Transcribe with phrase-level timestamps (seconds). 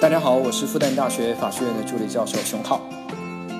[0.00, 2.80] 大家好，我是复旦大学法学院的助理教授熊浩。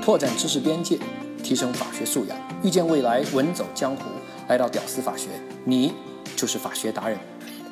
[0.00, 0.96] 拓展知识边界，
[1.42, 4.04] 提升法学素养，遇见未来，稳走江湖。
[4.46, 5.30] 来到屌丝法学，
[5.64, 5.92] 你
[6.36, 7.18] 就是法学达人。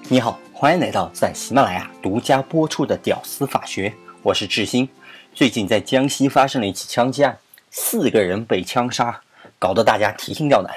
[0.09, 3.89] 你好，欢迎来到在喜马拉雅独家播出的《屌丝法学》，
[4.21, 4.89] 我是志新。
[5.33, 7.39] 最近在江西发生了一起枪击案，
[7.71, 9.21] 四个人被枪杀，
[9.61, 10.75] 搞得大家提心吊胆。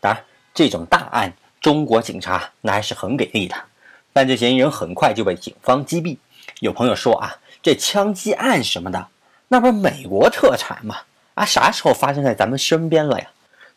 [0.00, 0.24] 当然，
[0.54, 3.54] 这种大案，中国警察那还是很给力的，
[4.14, 6.16] 犯罪嫌疑人很快就被警方击毙。
[6.60, 9.08] 有朋友说啊，这枪击案什么的，
[9.48, 10.96] 那不是美国特产吗？
[11.34, 13.26] 啊，啥时候发生在咱们身边了呀？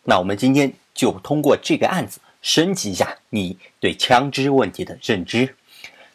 [0.03, 5.55] 那我们今天就通过这个案子升级一下你对枪支问题的认知。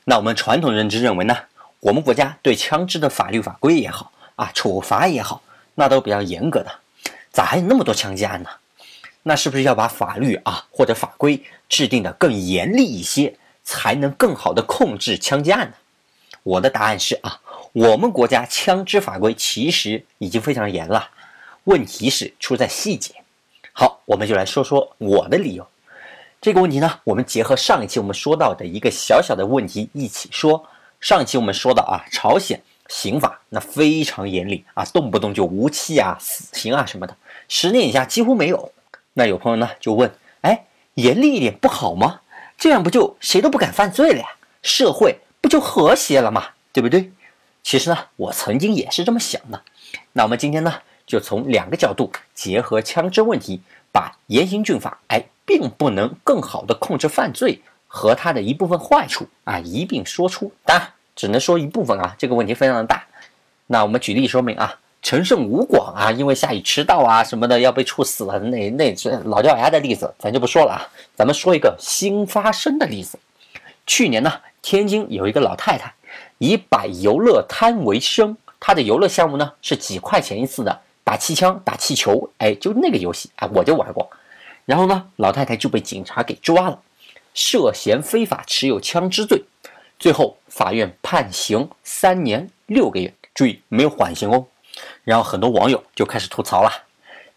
[0.05, 1.37] 那我们传统认知认为呢，
[1.81, 5.43] 我们国家对枪支的法律法规也好啊，处罚也好，
[5.75, 6.71] 那都比较严格的。
[7.31, 8.49] 咋还有那么多枪击案呢？
[9.23, 15.75] 那是不是要把法律啊或者法规制定的更严厉一些，才能更好的控制枪击案呢？
[16.45, 17.41] 我的答案是啊，
[17.73, 21.09] 我们国家枪支法规其实已经非常严了，
[21.65, 23.15] 问题是出在细节。
[23.73, 25.67] 好，我们就来说说我的理由。
[26.43, 30.69] 这个问题呢，我们结合上一期我们说到的一个小小的问题一起说。
[31.01, 37.17] 上一期我们说到啊，朝鲜刑法那非常严厉啊，动不动就无期啊、死刑啊什么的，
[37.49, 38.71] 十年以下几乎没有。
[39.15, 42.21] 那有朋友呢就问，哎，严厉一点不好吗？
[42.59, 44.27] 这样不就谁都不敢犯罪了呀？
[44.63, 45.19] 社会。
[45.45, 46.43] 不就和谐了吗？
[46.73, 47.13] 对不对？
[47.63, 49.61] 其实呢，我曾经也是这么想的。
[50.15, 50.73] 那我们今天呢，
[51.07, 53.61] 就从两个角度结合枪支问题，
[53.93, 60.51] 把严刑峻法，哎，并不能更好的控制犯罪和它的一部分坏处啊，一并说出。
[60.65, 63.05] 当然，只能说一部分啊，这个问题非常的大。
[63.67, 70.89] 那我们举例说明啊，陈胜吴广啊，因为下雨迟到啊什么的要被处死了，那那是老掉牙的例子，咱就不说了啊。
[71.15, 73.19] 咱们说一个新发生的例子，
[73.87, 74.33] 去年呢。
[74.67, 75.93] 天津有一个老太太，
[76.39, 78.35] 以摆游乐摊为生。
[78.59, 84.09] 她的游乐项目呢是几块钱一次的打气枪、打气球，哎，就那个游戏啊，我就玩过。
[84.65, 86.81] 然后呢，老太太就被警察给抓了，
[87.35, 89.45] 涉嫌非法持有枪支罪。
[89.99, 94.47] 最后法院判刑三年六个月，注意没有缓刑哦。
[95.05, 96.71] 然后很多网友就开始吐槽了：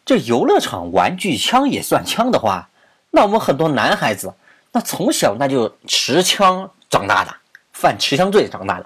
[0.05, 2.69] 这游乐场玩具枪也算枪的话，
[3.11, 4.33] 那我们很多男孩子
[4.77, 6.69] 那从小那就持枪。
[6.89, 7.35] 长大的
[7.73, 8.85] 犯持枪罪长大的，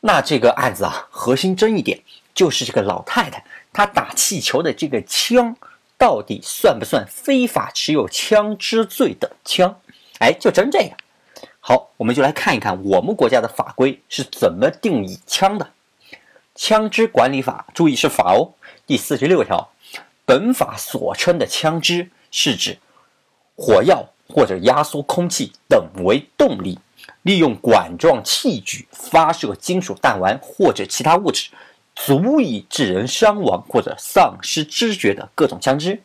[0.00, 2.00] 那这个案子啊，核心争议点
[2.34, 5.54] 就是这个老太太她打气球的这个枪
[5.98, 9.78] 到底算不算非法持有枪支罪的枪？
[10.20, 10.92] 哎，就争这个。
[11.60, 15.66] 好，我们就来看一看我们国家的法规是怎么定义枪的。
[16.54, 18.54] 《枪支管理法》，注意是法哦，
[18.86, 19.70] 第四十六条，
[20.24, 22.78] 本法所称的枪支是指
[23.54, 26.78] 火药或者压缩空气等为动力。
[27.22, 31.50] 利用管状器具发射金属弹丸或者其他物质，
[31.94, 36.02] 足以致人伤亡或者丧失知觉的各种枪支。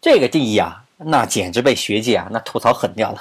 [0.00, 3.20] 这个定义啊，那简直被学界啊那吐槽狠掉了。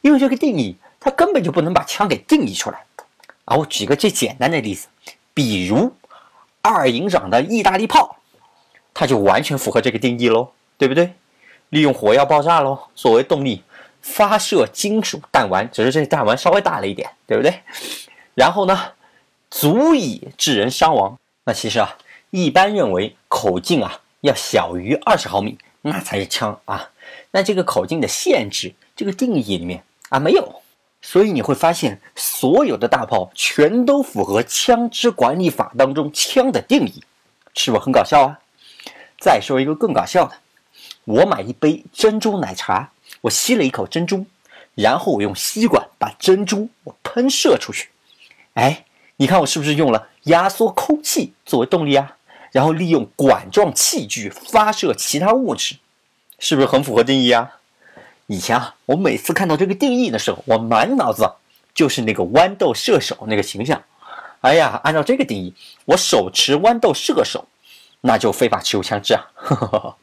[0.00, 2.84] 因为这个定义，它根本就不能把枪给定义出来。
[3.44, 4.88] 啊，我举个最简单的例子，
[5.34, 5.92] 比如
[6.62, 8.18] 二营长的意大利炮，
[8.94, 11.14] 它就完全符合这个定义喽，对不对？
[11.70, 13.62] 利用火药爆炸喽作为动力。
[14.00, 17.60] 发射金属弹丸，只是这弹丸稍微大了一点，对不对？
[18.34, 18.92] 然后呢，
[19.50, 21.18] 足以致人伤亡。
[21.44, 21.98] 那其实啊，
[22.30, 26.90] 一般认为口径啊要小于二十毫米，那才是枪啊。
[27.32, 30.62] 那这个口径的限制，这个定义里面啊没有，
[31.02, 37.02] 所以你会发现所有的大炮全都符合枪支管理法当中枪的定义，
[37.52, 38.38] 是不是很搞笑啊？
[39.18, 40.34] 再说一个更搞笑的，
[41.08, 42.90] 我买一杯珍珠奶茶。
[43.22, 44.26] 我吸了一口珍珠，
[44.74, 47.88] 然后我用吸管把珍珠我喷射出去。
[48.52, 48.84] 哎，
[49.16, 52.16] 你看我是不是用了压缩空气作为动力啊？
[52.52, 55.76] 然后利用管状器具发射其他物质，
[56.38, 57.56] 是不是很符合定义啊？
[58.26, 61.32] 以前啊，我每次看到这个定义的时候，我满脑子
[61.72, 63.82] 就是那个豌豆射手那个形象。
[64.42, 65.54] 哎呀，按照这个定义，
[65.86, 67.48] 我手持豌豆射手，
[68.02, 69.24] 那就非法持有枪支啊！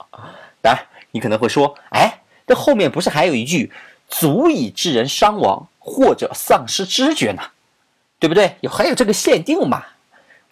[0.61, 0.83] 当然，
[1.15, 2.19] 你可能会说，哎。
[2.47, 3.71] 这后面不是还有一句
[4.07, 7.41] “足以致人伤亡或者丧失知觉”呢？
[8.19, 8.57] 对不对？
[8.61, 9.83] 有还有这个限定嘛？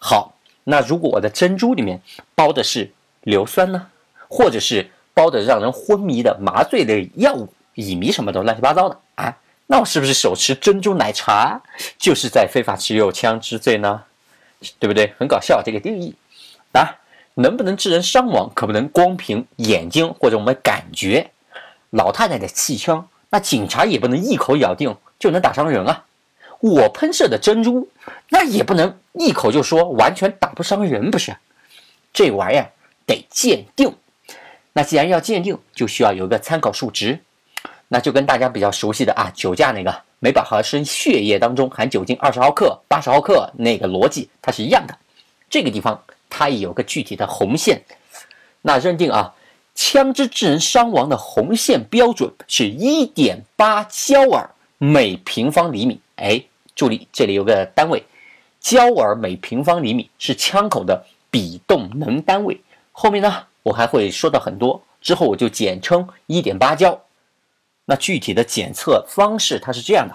[0.00, 0.34] 好，
[0.64, 2.02] 那如果我的珍珠里面
[2.34, 2.90] 包的是
[3.20, 3.86] 硫酸呢，
[4.26, 9.38] 或者是包的让人昏迷的麻醉类药物，乙醚什么的乱七八糟的啊，
[9.68, 11.62] 那我是不是手持珍珠奶茶
[11.96, 14.02] 就是在非法持有枪支罪呢？
[14.80, 15.14] 对不对？
[15.16, 16.16] 很搞笑这个定义
[16.72, 16.98] 啊，
[17.34, 21.30] 能不能致人伤亡，可不能光凭眼睛或者我们感觉。
[21.90, 26.04] 老太太的气枪，那警察也不能一口咬定就能打伤人啊！
[26.60, 27.88] 我喷射的珍珠，
[28.30, 31.36] 那也不能一口就说完全打不伤人，不是？
[32.12, 32.70] 这玩意儿
[33.06, 33.94] 得鉴定。
[34.72, 37.20] 那既然要鉴定，就需要有一个参考数值，
[37.88, 44.96] 那就跟大家比较熟悉的啊，酒驾那个每百毫升血液当中含酒精二十毫克、八十毫克那个逻辑，它是一样的。
[45.50, 46.02] 这个地方
[46.36, 47.80] 它也有个具体的红线，
[48.62, 49.32] 那认定啊，
[49.76, 56.00] 枪支致人伤亡的红线标准是一点八焦耳每平方厘米。
[56.16, 56.42] 哎，
[56.74, 58.02] 注意这里有个单位，
[58.58, 62.60] 焦耳每平方厘米是枪口的比动能单位。
[62.90, 63.46] 后面呢？
[63.62, 67.00] 我还会说到很多，之后我就简称一点八焦。
[67.84, 70.14] 那具体的检测方式它是这样的：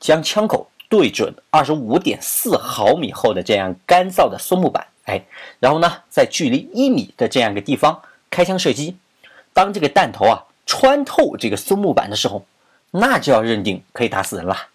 [0.00, 5.24] 将枪口对准二十五点四毫米厚的这样干燥的松木板，哎，
[5.58, 8.96] 然后呢，在距离一米的这样一个地方开枪射击。
[9.52, 12.46] 当这个弹头啊穿透这个松木板的时候，
[12.92, 14.68] 那就要认定可以打死人了。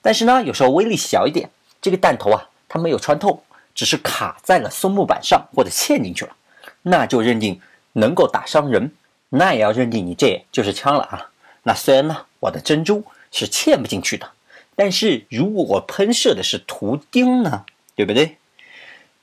[0.00, 1.50] 但是呢，有时候威力小一点，
[1.82, 3.42] 这个弹头啊它没有穿透，
[3.74, 6.34] 只是卡在了松木板上或者嵌进去了。
[6.82, 7.60] 那就认定
[7.92, 8.92] 能够打伤人，
[9.28, 11.30] 那也要认定你这就是枪了啊。
[11.64, 14.30] 那虽然呢，我的珍珠是嵌不进去的，
[14.74, 18.37] 但是如果我喷射的是图钉呢，对不对？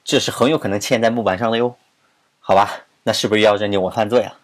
[0.05, 1.75] 这是很有可能嵌在木板上的哟。
[2.39, 4.39] 好吧，那是不是要认定我犯罪啊？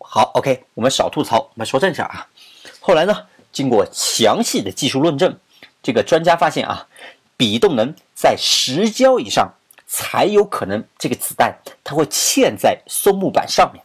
[0.00, 2.26] 好，OK，我们少吐槽，我们说正事儿啊。
[2.80, 5.38] 后来呢，经过详细的技术论证，
[5.82, 6.86] 这个专家发现啊，
[7.36, 9.52] 比动能在十焦以上。
[9.86, 13.84] 才有可能这个子弹它会嵌在松木板上面，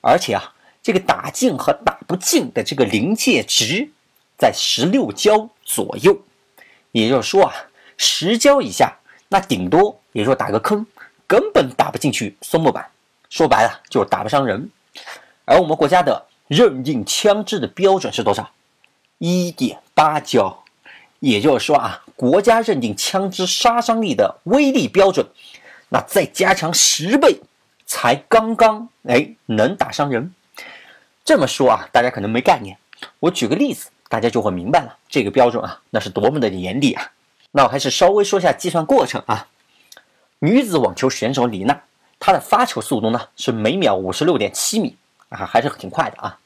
[0.00, 3.90] 而且啊，这个打进和打不进的这个临界值
[4.38, 6.18] 在十六焦左右，
[6.92, 7.52] 也就是说啊，
[7.98, 8.96] 十焦以下
[9.34, 10.86] 那顶多也就打个坑，
[11.26, 12.88] 根本打不进去松木板，
[13.28, 14.70] 说白了就是打不伤人。
[15.44, 18.48] 而我们国家的认定枪支的标准是多少？
[19.18, 20.62] 一点八焦。
[21.18, 25.26] 也就是说啊，国家认定枪支杀伤力的威力标准，
[25.88, 27.40] 那再加强十倍，
[27.86, 30.32] 才刚刚哎能打伤人。
[31.24, 32.78] 这么说啊，大家可能没概念。
[33.18, 34.96] 我举个例子，大家就会明白了。
[35.08, 37.10] 这个标准啊，那是多么的严厉啊！
[37.56, 39.46] 那我还是稍微说一下计算过程啊。
[40.40, 41.80] 女子网球选手李娜，
[42.18, 44.96] 她的发球速度呢是每秒五十六点七米
[45.28, 46.38] 啊，还是挺快的啊。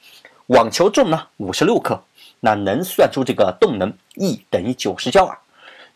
[0.48, 2.02] 网球重呢五十六克。
[2.40, 5.36] 那能算出这个动能 E 等于九十焦耳。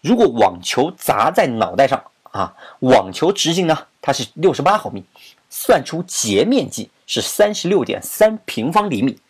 [0.00, 5.04] 如果网球砸在脑袋上啊，网球直径呢它是六十八毫米，
[5.48, 9.20] 算出截面积是三十六点三平方厘米，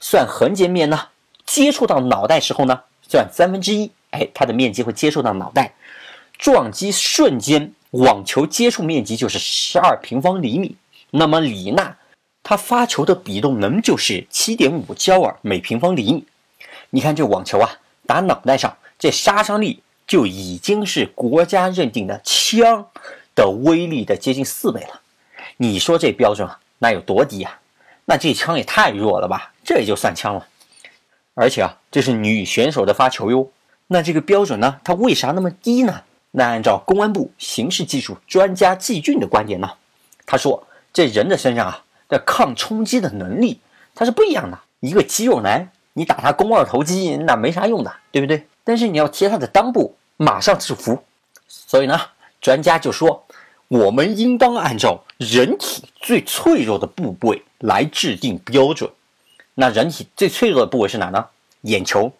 [0.00, 1.08] 算横截面呢
[1.44, 5.74] 接触到脑袋时候呢算三分之一，哎，它的面积会接触到脑袋，
[6.38, 10.76] 撞击瞬间网球接触面积就是十二平方厘米。
[11.10, 11.96] 那么李娜
[12.42, 16.24] 她发球的比动能就是七点五焦耳每平方厘米。
[16.90, 22.86] 你看这网球啊，打脑袋上，这杀伤力就已经是国家认定的枪
[23.34, 25.00] 的威力的接近四倍了。
[25.56, 27.60] 你说这标准啊那有多低啊？
[28.04, 29.52] 那这枪也太弱了吧？
[29.64, 30.46] 这也就算枪了？
[31.34, 33.50] 而且啊，这是女选手的发球哟。
[33.92, 36.02] 那这个标准呢，它为啥那么低呢？
[36.32, 39.70] 那按照公安部刑事技术专家季俊的观点呢，
[40.26, 43.60] 他说这人的身上啊，这抗冲击的能力
[43.94, 44.58] 它是不一样的。
[44.80, 45.70] 一个肌肉男。
[45.94, 48.46] 你打他肱二头肌那没啥用的，对不对？
[48.64, 51.04] 但是你要贴他的裆部，马上制服。
[51.46, 52.00] 所以呢，
[52.40, 53.26] 专家就说，
[53.68, 58.90] 我们应当按照人体最脆弱的部位来制定标准。
[59.54, 61.26] 那人体最脆弱的部位是哪呢？
[61.60, 62.10] 眼球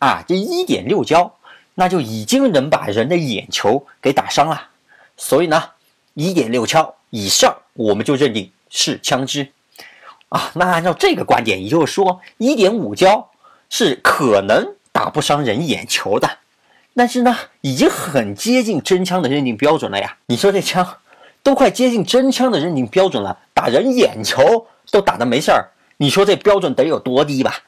[0.00, 1.32] 啊，这一点六焦，
[1.76, 4.68] 那就已经能把人的眼球给打伤了。
[5.16, 5.62] 所以呢，
[6.14, 9.52] 一点六焦以上，我们就认定是枪支。
[10.30, 13.28] 啊，那按照这个观点，也就是说，一点五焦
[13.68, 16.38] 是可能打不伤人眼球的，
[16.94, 20.16] 但是呢，已经很接近真枪的认定标准了呀。
[20.26, 20.96] 你说这枪
[21.42, 27.58] 都快接近真枪的认定标准了，打人眼球都打的没事儿，你说这标准得有多低吧？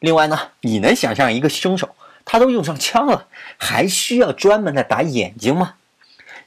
[0.00, 1.88] 另外呢，你能想象一个凶手
[2.24, 3.26] 他都用上枪了，
[3.58, 5.74] 还需要专门的打眼睛吗？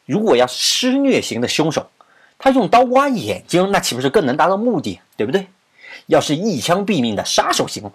[0.06, 1.90] 如果要施虐型的凶手。
[2.40, 5.48] 他用刀挖眼睛，那岂不是更能达到目的，对不对？
[6.06, 7.90] 要是一枪毙命的杀手型，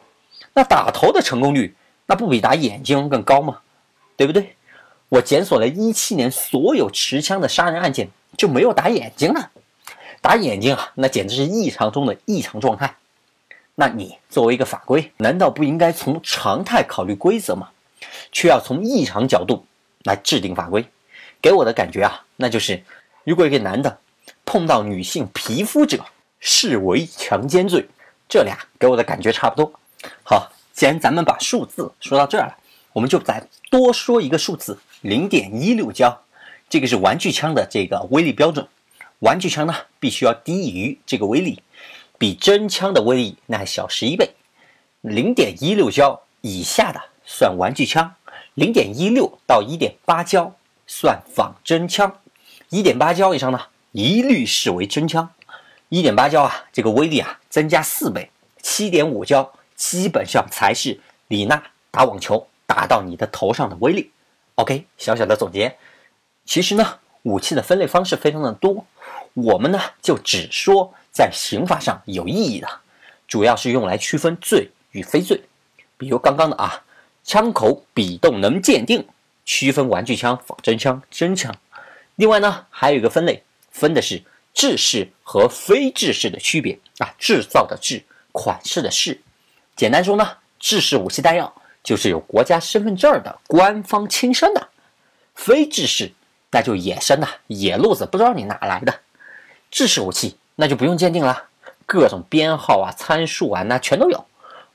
[0.53, 3.61] 那打头的成功率，那不比打眼睛更高吗？
[4.17, 4.57] 对不对？
[5.11, 9.51] 我检索了一七年所有持枪的杀人案件，就没有打眼睛的。
[10.21, 12.97] 打眼睛啊，那简直是异常中的异常状态。
[13.75, 17.71] 那你作为一个法规，难道不应该从常态考虑规则吗？
[18.31, 19.65] 却要从异常角度
[20.05, 20.85] 来制定法规？
[21.41, 22.83] 给我的感觉啊，那就是
[23.25, 23.99] 如果一个男的。
[24.45, 26.05] 碰到女性皮肤者，
[26.41, 27.89] 视为强奸罪。
[28.29, 29.73] 这俩给我的感觉差不多。
[30.23, 32.57] 好，既然咱们把数字说到这儿了，
[32.93, 36.23] 我们就再多说一个数字，零点一六焦，
[36.69, 38.67] 这个是玩具枪的这个威力标准。
[39.21, 41.63] 玩具枪呢，必须要低于这个威力，
[42.23, 44.31] 比真枪的威力那小十一倍。
[45.01, 48.15] 零点一六焦以下的算玩具枪，
[48.55, 50.55] 零点一六到一点八焦
[50.87, 52.21] 算仿真枪，
[52.69, 53.61] 一点八焦以上呢，
[53.91, 55.29] 一律视为真枪。
[55.89, 58.31] 一点八焦啊，这个威力啊增加四倍，
[58.63, 61.61] 七点五焦基本上才是李娜
[61.91, 64.13] 打网球打到你的头上的威力。
[64.55, 65.77] OK，小小的总结，
[66.45, 68.87] 其实呢，武器的分类方式非常的多。
[69.35, 72.69] 我们呢就只说在刑法上有意义的，
[73.29, 75.43] 主要是用来区分罪与非罪。
[75.99, 76.83] 比如刚刚的啊，
[77.23, 79.07] 枪口比动能鉴定，
[79.45, 81.55] 区分玩具枪、仿真枪、真枪。
[82.17, 84.23] 另外呢，还有一个分类，分的是
[84.55, 88.03] 制式和非制式的区别啊，制造的制，
[88.33, 89.21] 款式的式。
[89.77, 94.69] 简单说呢，制式武器弹药就是有国家身份证的官方亲生的，
[95.35, 96.13] 非制式
[96.51, 99.01] 那就野生的，野路子不知道你哪来的。
[99.71, 101.47] 制式武器那就不用鉴定了，
[101.87, 104.25] 各种编号啊、参数啊，那全都有。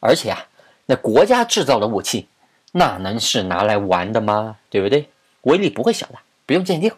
[0.01, 0.45] 而且啊，
[0.85, 2.27] 那国家制造的武器，
[2.73, 4.57] 那能是拿来玩的吗？
[4.69, 5.07] 对不对？
[5.43, 6.15] 威力不会小的，
[6.45, 6.91] 不用鉴定。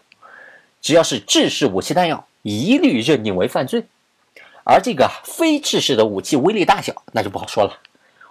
[0.82, 3.86] 只要是制式武器弹药，一律认定为犯罪。
[4.64, 7.78] 而这个非制式的武器威力大小，那就不好说了。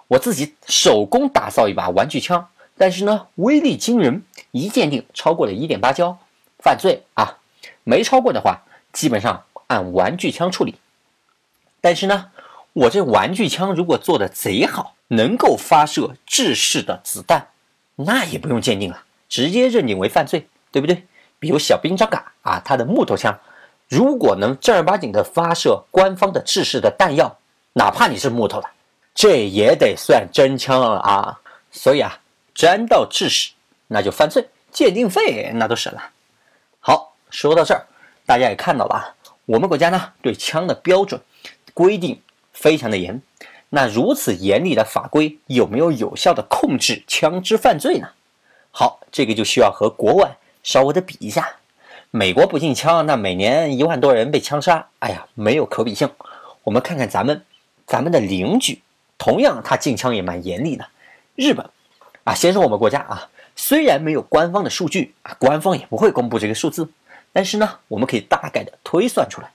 [0.09, 6.17] 我自己手工打造一把玩具枪，但是呢，威力惊人，一鉴定超过了一点八焦，
[6.61, 7.37] 犯罪啊！
[7.85, 8.61] 没超过的话，
[8.91, 9.45] 基本上。
[9.69, 10.75] 按玩具枪处理，
[11.79, 12.31] 但是呢，
[12.73, 17.49] 我这玩具枪如果做的贼好，能够发射制式的子弹，
[17.95, 21.05] 那也不用鉴定了，直接认定为犯罪，对不对？
[21.37, 23.39] 比如小兵张嘎啊，他的木头枪，
[23.87, 27.37] 如果能正儿八经的发射官方的制式的弹药，
[27.73, 28.67] 哪怕你是木头的，
[29.13, 31.39] 这也得算真枪了啊。
[31.71, 32.19] 所以啊，
[32.55, 33.51] 沾到制式
[33.85, 36.01] 那就犯罪，鉴定费那都省了。
[36.79, 37.85] 好，说到这儿，
[38.25, 39.15] 大家也看到了啊。
[39.49, 41.19] 我们国家呢，对枪的标准
[41.73, 42.21] 规定
[42.53, 43.19] 非常的严。
[43.69, 48.09] 那如此严厉的法规，有没有有效的控制枪支犯罪呢？
[48.69, 51.55] 好，这个就需要和国外稍微的比一下。
[52.11, 56.07] 美国不禁枪，那每年一万多人被枪杀，哎呀，没有可比性。
[56.63, 57.43] 我们看看咱们，
[57.87, 58.83] 咱们的邻居，
[59.17, 60.87] 同样他禁枪也蛮严厉的。
[61.33, 61.67] 日本，
[62.23, 66.87] 啊，先说我们国家啊，虽然没有官方的数据啊，官方也不会公布这个数字。
[67.31, 69.49] 但是呢，我们可以大概的推算出来。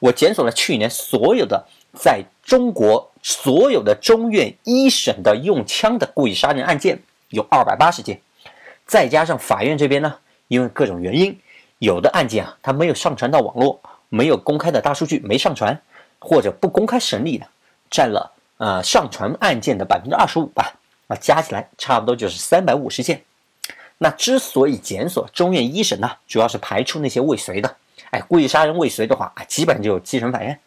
[0.00, 8.20] 我检索了去年所有的在中国所有的中院一审的用枪的故意杀人案件，有二百八十件，
[8.84, 10.16] 再加上法院这边呢，
[10.48, 11.38] 因为各种原因，
[11.78, 15.80] 有的案件啊，它没有上传到网络，没有公开的大数据没上传，
[16.18, 17.46] 或者不公开审理的，
[17.90, 20.74] 占了呃上传案件的百分之二十五吧，
[21.06, 23.22] 啊，加起来差不多就是三百五十件。
[23.98, 27.76] 那之所以检索中院一审呢，主要是排除那些未遂的。
[28.10, 30.58] 哎，故意杀人未遂的话啊，基本上就基层法院。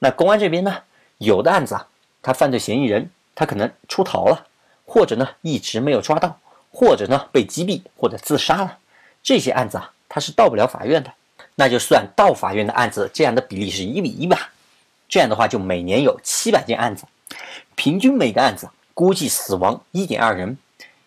[0.00, 0.76] 那公安这边呢，
[1.18, 1.86] 有的案子啊，
[2.20, 4.46] 他犯罪嫌疑人他可能出逃了，
[4.84, 6.38] 或者呢一直没有抓到，
[6.72, 8.78] 或者呢被击毙或者自杀了，
[9.22, 11.12] 这些案子啊，他是到不了法院的。
[11.54, 14.50] 那就算到法院的案子，这样的比例是一比一吧。
[15.08, 17.04] 这样的话，就每年有七百件案子，
[17.76, 20.58] 平均每个案子估计死亡一点二人，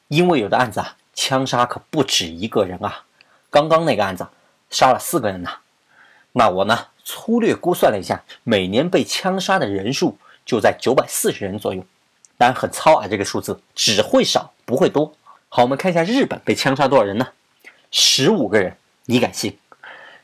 [0.08, 0.96] 因为有的案子啊。
[1.22, 3.04] 枪杀可不止一个人啊！
[3.50, 4.26] 刚刚那个案子
[4.70, 5.52] 杀了四个人呢。
[6.32, 11.86] 那我呢粗略估算了一下，每年被枪杀的人数就在九百四十人左右。
[12.38, 15.14] 当然很糙啊，这个数字只会少不会多。
[15.50, 17.28] 好，我们看一下日本被枪杀多少人呢？
[17.92, 19.60] 十五个人，你敢信？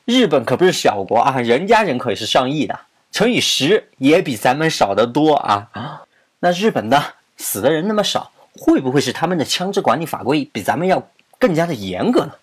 [0.06, 2.80] 日本可不是小国啊，人家人口也是上亿的，
[3.12, 6.04] 乘以十也比咱们少得多啊啊！
[6.40, 7.04] 那日本呢，
[7.36, 8.32] 死的人那么少？
[8.60, 11.08] 会不会是他们的枪支管理法规比咱们要
[11.40, 12.34] 更加的严格呢？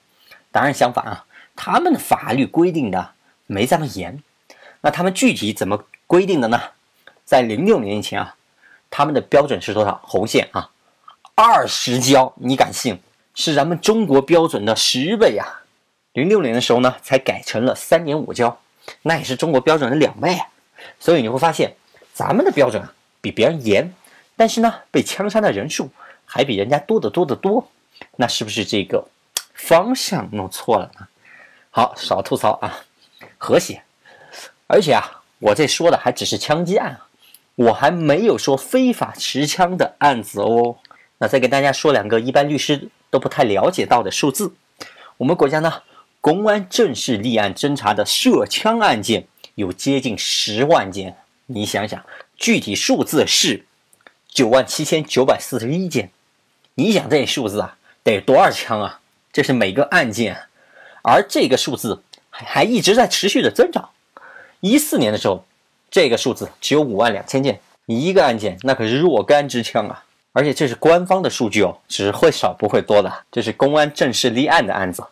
[0.51, 1.25] 当然相反啊，
[1.57, 3.13] 他们的法律规定的
[3.47, 4.23] 没咱们严。
[4.83, 6.61] 那他们具体怎么规定的呢？
[7.25, 8.35] 在零六年以前啊，
[8.91, 10.01] 他们的标准是多少？
[10.05, 10.71] 红线啊，
[11.35, 12.99] 二十焦，你敢信？
[13.35, 15.63] 是咱们中国标准的十倍啊！
[16.13, 18.61] 零六年的时候呢，才改成了三点五焦，
[19.01, 20.47] 那也是中国标准的两倍啊。
[21.01, 21.75] 所以你会发现，
[22.13, 22.93] 咱们的标准啊
[23.23, 23.95] 比别人严，
[24.43, 25.89] 但是呢，被枪杀的人数。
[26.25, 27.71] 还比人家多得多得多，
[28.17, 29.07] 那是不是这个
[29.55, 31.07] 方向弄错了呢？
[31.71, 32.81] 好，少吐槽啊，
[33.39, 33.83] 和谐。
[34.67, 36.99] 而且啊，我这说的还只是枪击案，
[37.55, 40.77] 我还没有说非法持枪的案子哦。
[41.19, 44.55] 那再给大家说两个一般律师都不太了解到的数字：
[45.19, 45.83] 我们国家呢，
[46.21, 52.05] 公安正式立案侦查的涉枪案件有接近十万件，你想想，
[52.37, 53.67] 具体数字是
[54.33, 56.11] 九万七千九百四十一件。
[56.75, 59.01] 你想这数字啊，得多少枪啊？
[59.33, 60.37] 这是每个案件，
[61.03, 63.91] 而这个数字还还一直在持续的增长。
[64.61, 65.45] 一四年的时候，
[65.91, 70.05] 这个数字只有五万两千件，你一个案件那可是若干支枪啊！
[70.33, 73.13] 而且这是官方的数据哦，只会少不会多的。
[73.31, 75.05] 这是公安正式立案的案子，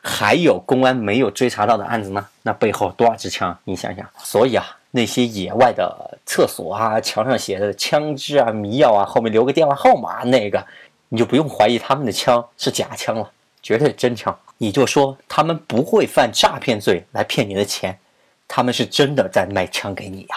[0.00, 2.28] 还有公安没有追查到的案子呢。
[2.42, 3.58] 那背后多少支枪？
[3.64, 4.08] 你想想。
[4.22, 10.66] 所以啊，那些野外的厕所啊，墙上写的枪支啊、迷药啊，后面留个电话号码，那个
[11.08, 13.30] 你就不用怀疑他们的枪是假枪了，
[13.62, 14.36] 绝对是真枪。
[14.58, 17.98] 你就说他们不会犯诈骗罪来骗你的钱，
[18.46, 20.36] 他们是真的在卖枪给你呀。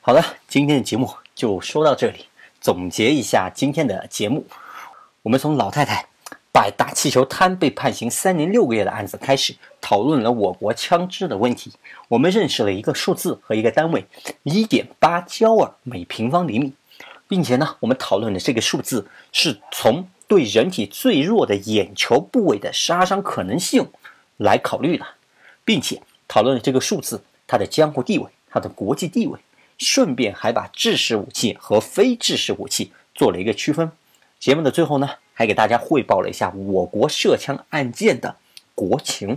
[0.00, 2.26] 好了，今天的节目就说到这里。
[2.60, 4.44] 总结一下今天的节目，
[5.22, 6.04] 我们从老太太
[6.58, 11.70] 把打气球摊被判刑三年六个月的案子开始，讨论了我国枪支的问题。
[12.08, 14.04] 我们认识了一个数字和一个单位，
[14.42, 16.72] 一点八焦耳每平方厘米，
[17.28, 23.86] 并且呢，我们讨论的这个数字是从对人体最弱的眼球部位的杀伤可能性
[24.36, 25.06] 来考虑的，
[25.64, 29.38] 并且讨论了这个数字它的江湖地位、它的国际地位。
[29.78, 33.92] 顺便还把制式武器和非制式武器做了一个区分。
[34.40, 38.36] 节目的最后呢，还给大家汇报了一下我国涉枪案件的
[38.72, 39.36] 国情，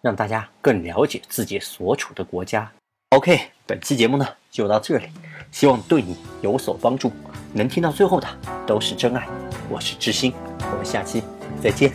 [0.00, 2.70] 让大家更了解自己所处的国家。
[3.10, 5.08] OK，本期节目呢就到这里，
[5.50, 7.10] 希望对你有所帮助。
[7.52, 8.28] 能听到最后的
[8.64, 9.26] 都是真爱。
[9.68, 11.24] 我是知心，我们下期
[11.60, 11.92] 再见。